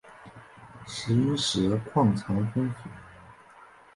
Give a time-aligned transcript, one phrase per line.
[0.87, 2.89] 石英石矿藏丰富。